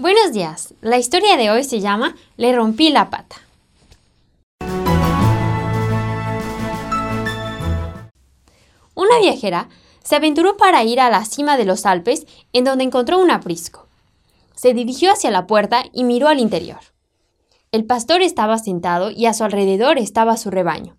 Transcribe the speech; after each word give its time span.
Buenos 0.00 0.32
días. 0.32 0.72
La 0.80 0.96
historia 0.96 1.36
de 1.36 1.50
hoy 1.50 1.62
se 1.62 1.80
llama 1.80 2.16
Le 2.38 2.56
rompí 2.56 2.88
la 2.88 3.10
pata. 3.10 3.36
Una 8.94 9.18
viajera 9.20 9.68
se 10.02 10.16
aventuró 10.16 10.56
para 10.56 10.82
ir 10.84 11.00
a 11.00 11.10
la 11.10 11.26
cima 11.26 11.58
de 11.58 11.66
los 11.66 11.84
Alpes 11.84 12.26
en 12.54 12.64
donde 12.64 12.84
encontró 12.84 13.18
un 13.18 13.30
aprisco. 13.30 13.88
Se 14.54 14.72
dirigió 14.72 15.12
hacia 15.12 15.30
la 15.30 15.46
puerta 15.46 15.84
y 15.92 16.04
miró 16.04 16.28
al 16.28 16.40
interior. 16.40 16.80
El 17.70 17.84
pastor 17.84 18.22
estaba 18.22 18.56
sentado 18.56 19.10
y 19.10 19.26
a 19.26 19.34
su 19.34 19.44
alrededor 19.44 19.98
estaba 19.98 20.38
su 20.38 20.50
rebaño. 20.50 20.96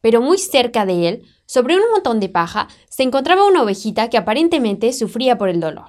Pero 0.00 0.20
muy 0.20 0.38
cerca 0.38 0.86
de 0.86 1.08
él, 1.08 1.22
sobre 1.46 1.74
un 1.74 1.90
montón 1.90 2.20
de 2.20 2.28
paja, 2.28 2.68
se 2.88 3.02
encontraba 3.02 3.48
una 3.48 3.64
ovejita 3.64 4.08
que 4.08 4.16
aparentemente 4.16 4.92
sufría 4.92 5.38
por 5.38 5.48
el 5.48 5.58
dolor. 5.58 5.88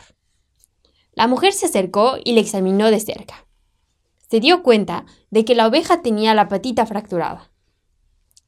La 1.13 1.27
mujer 1.27 1.53
se 1.53 1.65
acercó 1.65 2.17
y 2.23 2.33
le 2.33 2.41
examinó 2.41 2.91
de 2.91 2.99
cerca. 2.99 3.47
Se 4.29 4.39
dio 4.39 4.63
cuenta 4.63 5.05
de 5.31 5.43
que 5.43 5.55
la 5.55 5.67
oveja 5.67 6.01
tenía 6.01 6.35
la 6.35 6.47
patita 6.47 6.85
fracturada. 6.85 7.51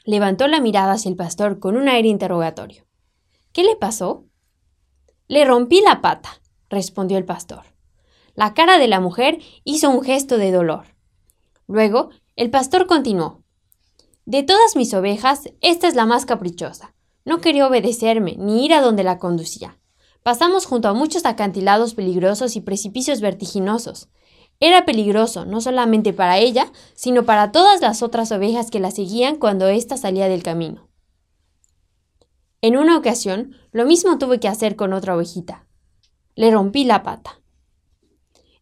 Levantó 0.05 0.47
la 0.47 0.61
mirada 0.61 0.93
hacia 0.93 1.09
el 1.09 1.15
pastor 1.15 1.59
con 1.59 1.75
un 1.75 1.87
aire 1.87 2.07
interrogatorio. 2.07 2.85
¿Qué 3.51 3.63
le 3.63 3.75
pasó? 3.75 4.25
Le 5.27 5.45
rompí 5.45 5.81
la 5.81 6.01
pata, 6.01 6.41
respondió 6.69 7.17
el 7.17 7.25
pastor. 7.25 7.63
La 8.35 8.53
cara 8.53 8.77
de 8.77 8.87
la 8.87 8.99
mujer 8.99 9.39
hizo 9.63 9.89
un 9.89 10.03
gesto 10.03 10.37
de 10.37 10.51
dolor. 10.51 10.95
Luego, 11.67 12.09
el 12.35 12.49
pastor 12.49 12.87
continuó. 12.87 13.43
De 14.25 14.43
todas 14.43 14.75
mis 14.75 14.93
ovejas, 14.93 15.51
esta 15.61 15.87
es 15.87 15.95
la 15.95 16.05
más 16.05 16.25
caprichosa. 16.25 16.93
No 17.25 17.41
quería 17.41 17.67
obedecerme 17.67 18.35
ni 18.37 18.65
ir 18.65 18.73
a 18.73 18.81
donde 18.81 19.03
la 19.03 19.19
conducía. 19.19 19.77
Pasamos 20.23 20.67
junto 20.67 20.87
a 20.87 20.93
muchos 20.93 21.25
acantilados 21.25 21.95
peligrosos 21.95 22.55
y 22.55 22.61
precipicios 22.61 23.21
vertiginosos. 23.21 24.09
Era 24.59 24.85
peligroso 24.85 25.45
no 25.45 25.61
solamente 25.61 26.13
para 26.13 26.37
ella, 26.37 26.71
sino 26.93 27.25
para 27.25 27.51
todas 27.51 27.81
las 27.81 28.03
otras 28.03 28.31
ovejas 28.31 28.69
que 28.69 28.79
la 28.79 28.91
seguían 28.91 29.37
cuando 29.37 29.67
ésta 29.67 29.97
salía 29.97 30.27
del 30.27 30.43
camino. 30.43 30.87
En 32.61 32.77
una 32.77 32.95
ocasión, 32.95 33.55
lo 33.71 33.85
mismo 33.85 34.19
tuve 34.19 34.39
que 34.39 34.47
hacer 34.47 34.75
con 34.75 34.93
otra 34.93 35.15
ovejita. 35.15 35.65
Le 36.35 36.51
rompí 36.51 36.83
la 36.83 37.01
pata. 37.01 37.41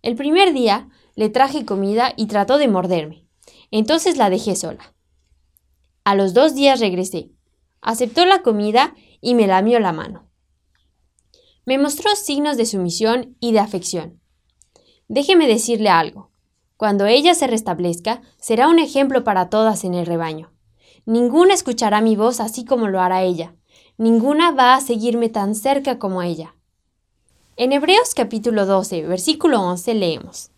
El 0.02 0.15
primer 0.15 0.53
día 0.53 0.87
le 1.15 1.27
traje 1.27 1.65
comida 1.65 2.13
y 2.15 2.27
trató 2.27 2.57
de 2.57 2.69
morderme. 2.69 3.27
Entonces 3.69 4.15
la 4.15 4.30
dejé 4.30 4.55
sola. 4.55 4.95
A 6.05 6.15
los 6.15 6.33
dos 6.33 6.55
días 6.55 6.80
regresé. 6.80 7.31
Aceptó 7.81 8.25
la 8.25 8.43
comida 8.43 8.95
y 9.19 9.35
me 9.35 9.45
lamió 9.45 9.81
la 9.81 9.91
mano 9.91 10.28
me 11.70 11.78
mostró 11.78 12.16
signos 12.16 12.58
de 12.58 12.66
sumisión 12.66 13.38
y 13.39 13.52
de 13.52 13.59
afección. 13.59 14.20
Déjeme 15.08 15.45
decirle 15.45 15.89
algo. 15.89 16.31
Cuando 16.78 17.06
ella 17.06 17.36
se 17.36 17.45
restablezca, 17.45 18.23
será 18.39 18.70
un 18.70 18.80
ejemplo 18.80 19.23
para 19.23 19.52
todas 19.52 19.84
en 19.84 19.94
el 19.94 20.08
rebaño. 20.08 20.52
Ninguna 21.06 21.53
escuchará 21.53 22.02
mi 22.02 22.16
voz 22.16 22.39
así 22.39 22.66
como 22.66 22.88
lo 22.88 23.00
hará 23.00 23.22
ella. 23.22 23.53
Ninguna 24.00 24.50
va 24.50 24.73
a 24.73 24.81
seguirme 24.81 25.30
tan 25.30 25.53
cerca 25.53 26.00
como 26.00 26.23
ella. 26.23 26.56
En 27.56 27.72
Hebreos 27.72 28.16
capítulo 28.16 28.66
12, 28.66 29.06
versículo 29.06 29.61
11 29.61 29.94
leemos. 29.94 30.50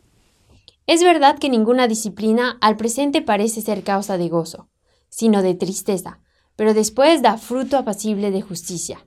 Es 0.88 1.04
verdad 1.04 1.38
que 1.40 1.50
ninguna 1.50 1.90
disciplina 1.90 2.58
al 2.62 2.78
presente 2.78 3.22
parece 3.22 3.62
ser 3.62 3.84
causa 3.84 4.18
de 4.18 4.30
gozo, 4.30 4.70
sino 5.10 5.42
de 5.42 5.56
tristeza, 5.56 6.22
pero 6.56 6.74
después 6.74 7.22
da 7.22 7.38
fruto 7.38 7.78
apacible 7.78 8.32
de 8.32 8.42
justicia 8.42 9.06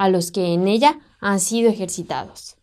a 0.00 0.08
los 0.08 0.32
que 0.32 0.54
en 0.54 0.66
ella 0.66 0.98
han 1.20 1.40
sido 1.40 1.70
ejercitados. 1.70 2.56